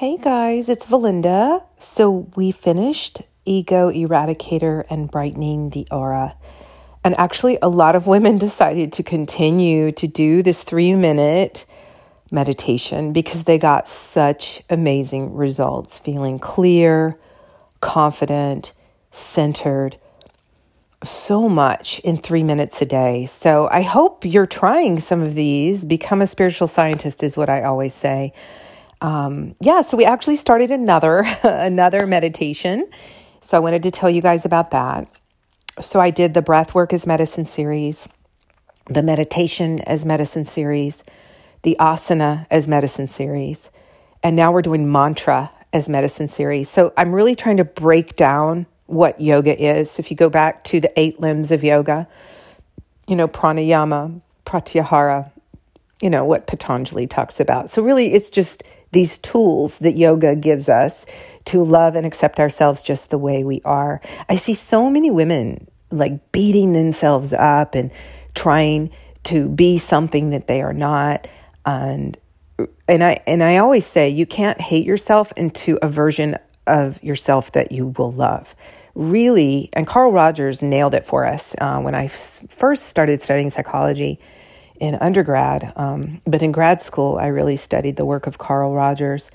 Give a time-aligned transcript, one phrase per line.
[0.00, 1.62] Hey guys, it's Valinda.
[1.78, 6.38] So we finished Ego Eradicator and Brightening the Aura.
[7.04, 11.66] And actually, a lot of women decided to continue to do this three minute
[12.32, 17.20] meditation because they got such amazing results, feeling clear,
[17.82, 18.72] confident,
[19.10, 19.98] centered,
[21.04, 23.26] so much in three minutes a day.
[23.26, 25.84] So I hope you're trying some of these.
[25.84, 28.32] Become a spiritual scientist is what I always say.
[29.00, 32.88] Um, yeah, so we actually started another another meditation.
[33.40, 35.08] So I wanted to tell you guys about that.
[35.80, 38.08] So I did the breath work as medicine series,
[38.88, 41.02] the meditation as medicine series,
[41.62, 43.70] the asana as medicine series,
[44.22, 46.68] and now we're doing mantra as medicine series.
[46.68, 49.92] So I'm really trying to break down what yoga is.
[49.92, 52.08] So if you go back to the eight limbs of yoga,
[53.06, 55.30] you know, pranayama, pratyahara,
[56.02, 57.70] you know, what Patanjali talks about.
[57.70, 61.06] So really, it's just these tools that yoga gives us
[61.46, 64.00] to love and accept ourselves just the way we are.
[64.28, 67.90] I see so many women like beating themselves up and
[68.34, 68.90] trying
[69.24, 71.28] to be something that they are not.
[71.64, 72.16] And
[72.88, 77.52] and I and I always say you can't hate yourself into a version of yourself
[77.52, 78.54] that you will love.
[78.94, 83.50] Really, and Carl Rogers nailed it for us uh, when I f- first started studying
[83.50, 84.18] psychology
[84.80, 85.72] in undergrad.
[85.76, 89.30] Um, but in grad school, I really studied the work of Carl Rogers,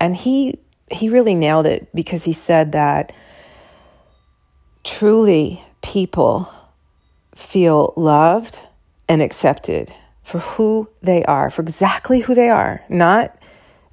[0.00, 0.58] and he
[0.90, 3.12] he really nailed it because he said that
[4.82, 6.50] truly people
[7.34, 8.58] feel loved
[9.08, 13.36] and accepted for who they are, for exactly who they are, not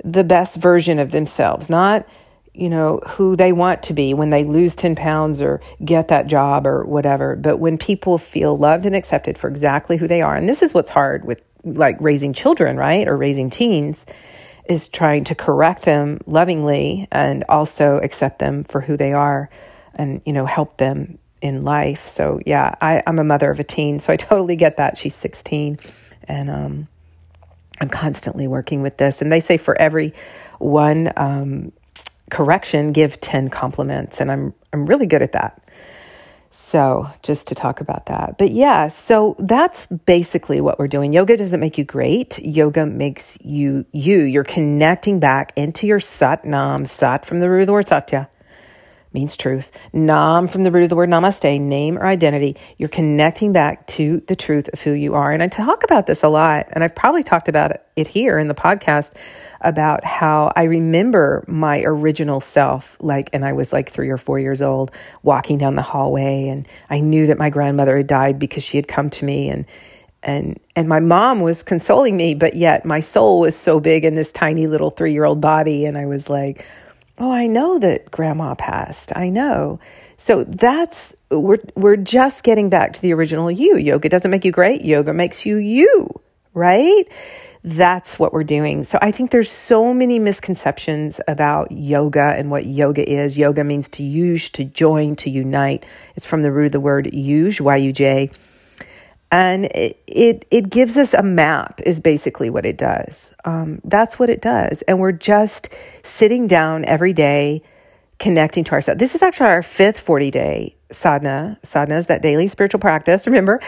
[0.04, 2.08] the best version of themselves, not
[2.56, 6.28] you know, who they want to be when they lose 10 pounds or get that
[6.28, 7.36] job or whatever.
[7.36, 10.74] But when people feel loved and accepted for exactly who they are, and this is
[10.74, 13.08] what's hard with like raising children, right?
[13.08, 14.06] Or raising teens,
[14.66, 19.50] is trying to correct them lovingly and also accept them for who they are
[19.94, 22.08] and, you know, help them in life.
[22.08, 24.98] So, yeah, I, I'm a mother of a teen, so I totally get that.
[24.98, 25.78] She's 16.
[26.28, 26.88] And, um,
[27.80, 29.22] I'm constantly working with this.
[29.22, 30.14] And they say for every
[30.60, 31.72] one um,
[32.32, 34.20] correction, give 10 compliments.
[34.22, 35.62] And I'm, I'm really good at that.
[36.50, 38.38] So, just to talk about that.
[38.38, 41.12] But yeah, so that's basically what we're doing.
[41.12, 42.40] Yoga doesn't make you great.
[42.40, 44.22] Yoga makes you you.
[44.22, 48.30] You're connecting back into your Sat Nam, Sat from the root of the word Satya
[49.16, 49.72] means truth.
[49.94, 52.56] Nam from the root of the word namaste, name or identity.
[52.78, 55.32] You're connecting back to the truth of who you are.
[55.32, 58.48] And I talk about this a lot, and I've probably talked about it here in
[58.48, 59.16] the podcast
[59.62, 64.38] about how I remember my original self, like, and I was like three or four
[64.38, 64.92] years old,
[65.24, 68.88] walking down the hallway, and I knew that my grandmother had died because she had
[68.88, 69.66] come to me and
[70.22, 74.16] and and my mom was consoling me but yet my soul was so big in
[74.16, 76.66] this tiny little 3-year-old body and I was like
[77.18, 79.12] oh, I know that grandma passed.
[79.16, 79.80] I know.
[80.18, 83.78] So that's we're we're just getting back to the original you.
[83.78, 84.84] Yoga doesn't make you great.
[84.84, 86.10] Yoga makes you you,
[86.54, 87.08] right?
[87.64, 88.84] That's what we're doing.
[88.84, 93.40] So I think there's so many misconceptions about yoga and what yoga is.
[93.40, 95.84] Yoga means to use, to join, to unite.
[96.16, 98.30] It's from the root of the word yuj, Y U J
[99.36, 103.34] and it, it, it gives us a map is basically what it does.
[103.44, 104.82] Um, that's what it does.
[104.84, 105.68] And we're just
[106.04, 107.62] sitting down every day
[108.18, 108.98] connecting to ourselves.
[108.98, 111.60] This is actually our fifth 40 day sadhana.
[111.64, 113.60] Sadhana is that daily spiritual practice remember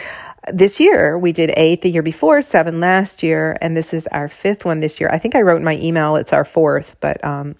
[0.51, 4.27] this year we did eight the year before seven last year and this is our
[4.27, 5.09] fifth one this year.
[5.11, 7.55] I think i wrote in my email it's our fourth but um,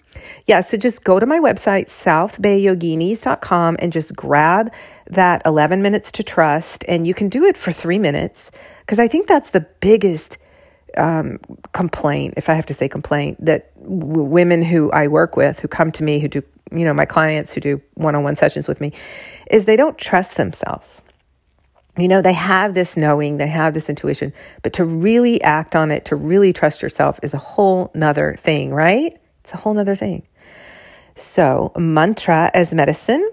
[0.46, 4.72] yeah so just go to my website southbayyoginis.com and just grab
[5.10, 8.50] that 11 minutes to trust and you can do it for three minutes
[8.80, 10.38] because i think that's the biggest
[10.96, 11.38] um,
[11.72, 15.68] complaint if i have to say complaint that w- women who i work with who
[15.68, 18.92] come to me who do you know my clients who do one-on-one sessions with me
[19.50, 21.02] is they don't trust themselves
[21.98, 24.32] you know, they have this knowing, they have this intuition,
[24.62, 28.72] but to really act on it, to really trust yourself is a whole nother thing,
[28.72, 29.18] right?
[29.40, 30.26] It's a whole nother thing.
[31.16, 33.28] So, mantra as medicine,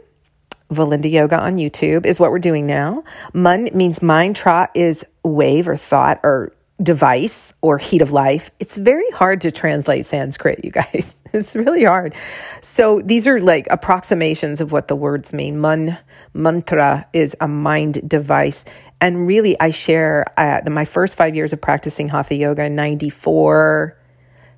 [0.71, 3.03] Valinda Yoga on YouTube is what we're doing now.
[3.33, 6.51] Mun means mind, tra is wave or thought or
[6.81, 8.51] device or heat of life.
[8.59, 11.21] It's very hard to translate Sanskrit, you guys.
[11.35, 12.15] It's really hard.
[12.61, 15.59] So these are like approximations of what the words mean.
[15.59, 15.97] Mun,
[16.33, 18.63] mantra is a mind device.
[19.01, 23.97] And really, I share uh, my first five years of practicing Hatha Yoga, in 94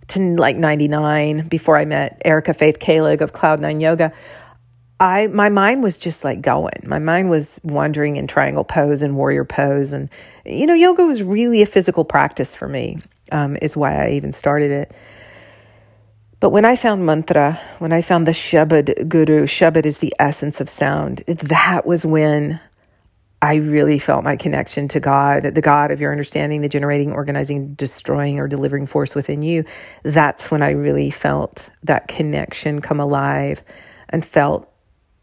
[0.09, 4.13] to like 99, before I met Erica Faith Kalig of Cloud9 Yoga.
[4.99, 6.83] I my mind was just like going.
[6.83, 10.09] My mind was wandering in triangle pose and warrior pose, and
[10.45, 12.99] you know, yoga was really a physical practice for me.
[13.31, 14.93] Um, is why I even started it.
[16.39, 20.61] But when I found mantra, when I found the Shabad Guru, Shabad is the essence
[20.61, 22.59] of sound, that was when
[23.41, 27.73] I really felt my connection to God, the God of your understanding, the generating, organizing,
[27.73, 29.65] destroying, or delivering force within you.
[30.03, 33.63] That's when I really felt that connection come alive
[34.09, 34.71] and felt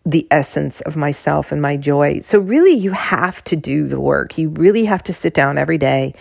[0.04, 2.20] the essence of myself and my joy.
[2.20, 4.36] So, really, you have to do the work.
[4.38, 6.14] You really have to sit down every day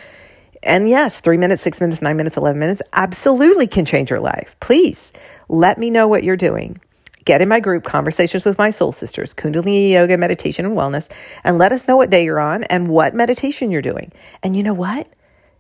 [0.66, 4.56] and yes, three minutes, six minutes, nine minutes, 11 minutes absolutely can change your life.
[4.60, 5.12] Please
[5.50, 6.80] let me know what you're doing.
[7.26, 11.10] Get in my group, Conversations with My Soul Sisters, Kundalini Yoga, Meditation, and Wellness,
[11.44, 14.12] and let us know what day you're on and what meditation you're doing.
[14.42, 15.08] And you know what?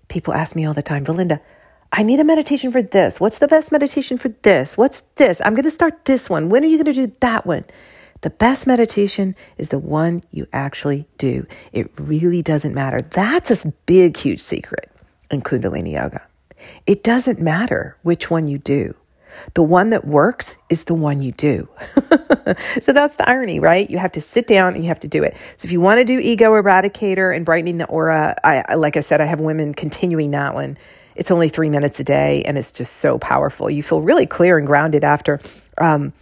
[0.09, 1.39] People ask me all the time, Valinda,
[1.91, 3.19] I need a meditation for this.
[3.19, 4.77] What's the best meditation for this?
[4.77, 5.41] What's this?
[5.45, 6.49] I'm going to start this one.
[6.49, 7.63] When are you going to do that one?
[8.23, 11.45] The best meditation is the one you actually do.
[11.73, 13.01] It really doesn't matter.
[13.01, 14.89] That's a big, huge secret
[15.29, 16.25] in Kundalini Yoga.
[16.87, 18.95] It doesn't matter which one you do.
[19.55, 21.67] The one that works is the one you do.
[22.81, 23.89] so that's the irony, right?
[23.89, 25.35] You have to sit down and you have to do it.
[25.57, 29.01] So if you want to do ego eradicator and brightening the aura, I like I
[29.01, 30.77] said, I have women continuing that one.
[31.15, 33.69] It's only three minutes a day and it's just so powerful.
[33.69, 35.41] You feel really clear and grounded after.
[35.77, 36.13] Um,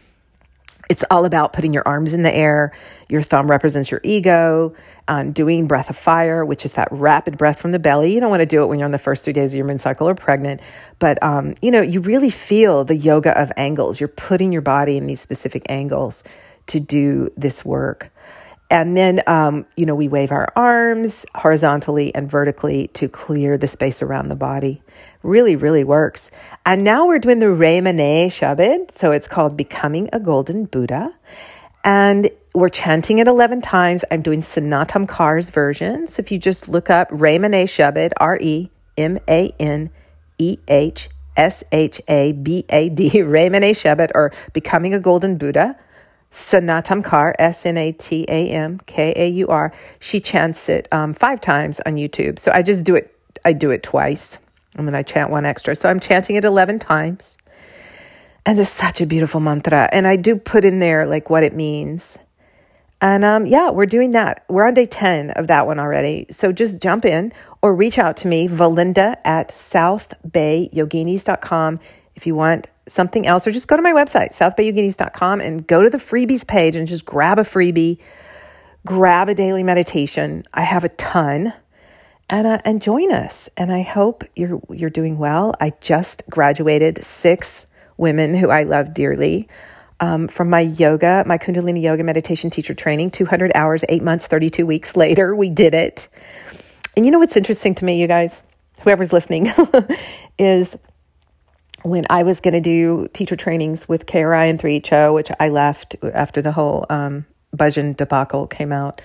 [0.92, 2.74] it's all about putting your arms in the air.
[3.08, 4.76] Your thumb represents your ego.
[5.08, 8.14] Um, doing breath of fire, which is that rapid breath from the belly.
[8.14, 9.66] You don't want to do it when you're on the first three days of your
[9.66, 10.60] moon cycle or pregnant,
[11.00, 14.02] but um, you know you really feel the yoga of angles.
[14.02, 16.26] You're putting your body in these specific angles
[16.68, 18.12] to do this work.
[18.72, 23.68] And then, um, you know, we wave our arms horizontally and vertically to clear the
[23.68, 24.82] space around the body.
[25.24, 26.32] Really, really works.
[26.66, 28.90] And now we're doing the Remane Shabad.
[28.90, 31.14] So it's called Becoming a Golden Buddha.
[31.84, 34.06] And we're chanting it 11 times.
[34.10, 36.08] I'm doing Snatam Kaur's version.
[36.08, 39.90] So if you just look up Remane Shabad, R E M A N
[40.38, 45.76] E H S H A B A D, Remane Shabad, or Becoming a Golden Buddha
[46.32, 49.74] Snatam Kaur, S N A T A M K A U R.
[50.00, 52.40] She chants it um, five times on YouTube.
[52.40, 54.38] So I just do it, I do it twice
[54.76, 55.76] and then I chant one extra.
[55.76, 57.38] So I'm chanting it 11 times.
[58.46, 59.88] And it's such a beautiful mantra.
[59.92, 62.18] And I do put in there like what it means.
[63.02, 64.46] And um, yeah, we're doing that.
[64.48, 66.28] We're on day 10 of that one already.
[66.30, 67.32] So just jump in
[67.62, 71.80] or reach out to me, Valinda at southbayyoginis.com
[72.16, 75.90] if you want something else, or just go to my website, southbayyoginis.com, and go to
[75.90, 78.00] the freebies page and just grab a freebie,
[78.86, 80.44] grab a daily meditation.
[80.54, 81.54] I have a ton.
[82.30, 83.50] And, uh, and join us.
[83.58, 85.54] And I hope you're you're doing well.
[85.60, 87.68] I just graduated six
[87.98, 89.50] women who I love dearly
[90.02, 93.12] um, from my yoga, my Kundalini yoga meditation teacher training.
[93.12, 96.08] Two hundred hours, eight months, thirty two weeks later, we did it.
[96.98, 98.44] And you know what's interesting to me, you guys,
[98.82, 99.50] whoever's listening,
[100.40, 100.78] is
[101.84, 105.96] when I was going to do teacher trainings with KRI and 3HO, which I left
[106.14, 107.26] after the whole um,
[107.56, 109.02] debacle came out,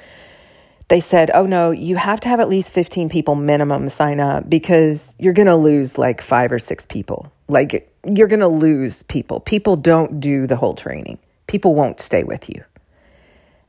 [0.88, 4.49] they said, oh no, you have to have at least 15 people minimum sign up
[4.49, 7.32] because you're going to lose like five or six people.
[7.49, 9.40] Like you're going to lose people.
[9.40, 12.64] People don't do the whole training, people won't stay with you.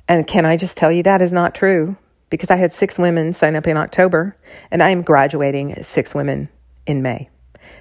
[0.08, 1.98] And can I just tell you that is not true?
[2.30, 4.36] Because I had six women sign up in October
[4.70, 6.50] and I am graduating six women
[6.86, 7.30] in May.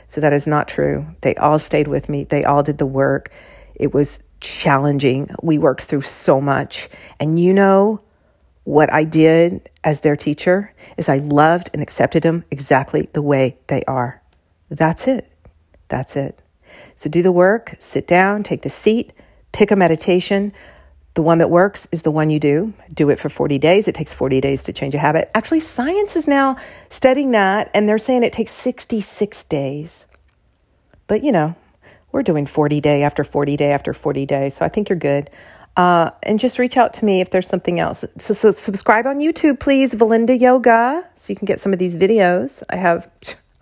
[0.08, 1.06] So that is not true.
[1.20, 3.30] They all stayed with me, they all did the work.
[3.74, 5.30] It was challenging.
[5.42, 6.88] We worked through so much.
[7.20, 8.00] And you know
[8.64, 13.58] what I did as their teacher is I loved and accepted them exactly the way
[13.68, 14.22] they are.
[14.70, 15.30] That's it.
[15.88, 16.42] That's it.
[16.94, 19.12] So do the work, sit down, take the seat,
[19.52, 20.52] pick a meditation,
[21.16, 22.74] the one that works is the one you do.
[22.92, 23.88] Do it for 40 days.
[23.88, 25.30] It takes 40 days to change a habit.
[25.34, 26.56] Actually, science is now
[26.90, 30.04] studying that, and they're saying it takes 66 days.
[31.06, 31.56] But, you know,
[32.12, 34.54] we're doing 40 day after 40 day after 40 days.
[34.54, 35.30] So I think you're good.
[35.74, 38.04] Uh, and just reach out to me if there's something else.
[38.18, 41.96] So, so subscribe on YouTube, please, Valinda Yoga, so you can get some of these
[41.96, 42.62] videos.
[42.68, 43.10] I have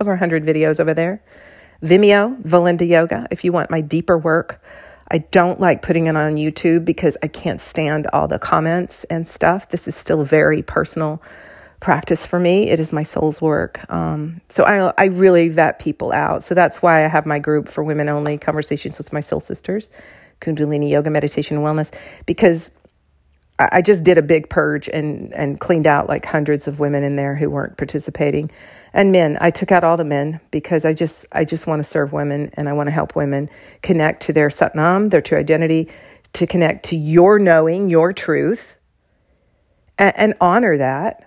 [0.00, 1.22] over 100 videos over there.
[1.84, 4.60] Vimeo, Valinda Yoga, if you want my deeper work.
[5.10, 9.26] I don't like putting it on YouTube because I can't stand all the comments and
[9.28, 9.68] stuff.
[9.68, 11.22] This is still very personal
[11.80, 12.70] practice for me.
[12.70, 13.84] It is my soul's work.
[13.90, 16.42] Um, so I, I really vet people out.
[16.42, 19.90] So that's why I have my group for women only conversations with my soul sisters,
[20.40, 21.94] Kundalini Yoga, Meditation, and Wellness,
[22.24, 22.70] because
[23.58, 27.16] I just did a big purge and and cleaned out like hundreds of women in
[27.16, 28.50] there who weren't participating
[28.92, 31.88] and men i took out all the men because i just i just want to
[31.88, 33.48] serve women and i want to help women
[33.82, 35.88] connect to their satnam their true identity
[36.32, 38.76] to connect to your knowing your truth
[39.98, 41.24] and, and honor that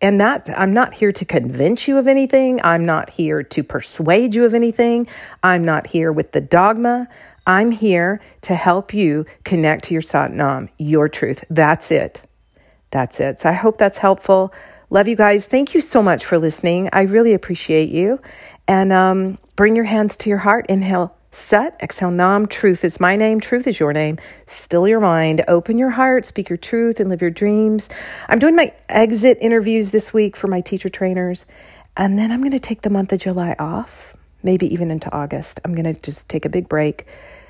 [0.00, 2.60] And that I'm not here to convince you of anything.
[2.62, 5.08] I'm not here to persuade you of anything.
[5.42, 7.08] I'm not here with the dogma.
[7.48, 11.44] I'm here to help you connect to your Satnam, your truth.
[11.48, 12.22] That's it.
[12.90, 13.40] That's it.
[13.40, 14.52] So I hope that's helpful.
[14.90, 15.46] Love you guys.
[15.46, 16.90] Thank you so much for listening.
[16.92, 18.20] I really appreciate you.
[18.68, 20.66] And um, bring your hands to your heart.
[20.68, 22.46] Inhale Sat, exhale Nam.
[22.46, 23.40] Truth is my name.
[23.40, 24.18] Truth is your name.
[24.46, 25.44] Still your mind.
[25.48, 26.24] Open your heart.
[26.24, 27.88] Speak your truth and live your dreams.
[28.28, 31.46] I'm doing my exit interviews this week for my teacher trainers.
[31.96, 35.60] And then I'm going to take the month of July off, maybe even into August.
[35.64, 37.06] I'm going to just take a big break.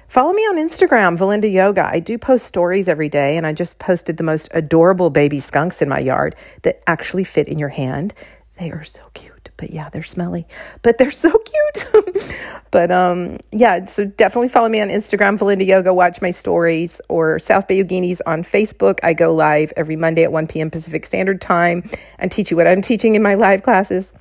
[0.08, 1.86] Follow me on Instagram, Valinda Yoga.
[1.86, 5.80] I do post stories every day, and I just posted the most adorable baby skunks
[5.80, 8.14] in my yard that actually fit in your hand.
[8.58, 10.46] They are so cute but yeah, they're smelly,
[10.82, 11.30] but they're so
[11.84, 12.34] cute.
[12.70, 15.92] but um, yeah, so definitely follow me on Instagram, Valinda Yoga.
[15.92, 19.00] Watch my stories or South Bay Yoginis on Facebook.
[19.02, 20.70] I go live every Monday at 1 p.m.
[20.70, 21.88] Pacific Standard Time
[22.18, 24.12] and teach you what I'm teaching in my live classes.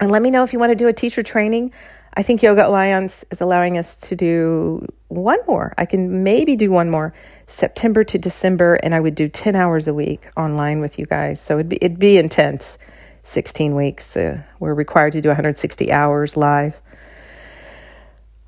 [0.00, 1.72] And let me know if you want to do a teacher training.
[2.16, 5.74] I think Yoga Alliance is allowing us to do one more.
[5.76, 7.12] I can maybe do one more
[7.46, 11.40] September to December, and I would do 10 hours a week online with you guys.
[11.40, 12.78] So it'd be, it'd be intense.
[13.26, 14.16] 16 weeks.
[14.16, 16.80] Uh, we're required to do 160 hours live.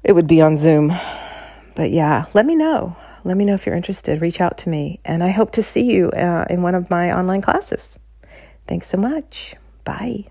[0.04, 0.92] It would be on Zoom.
[1.74, 2.96] But yeah, let me know.
[3.24, 4.22] Let me know if you're interested.
[4.22, 5.00] Reach out to me.
[5.04, 7.98] And I hope to see you uh, in one of my online classes.
[8.66, 9.56] Thanks so much.
[9.84, 10.26] Bye.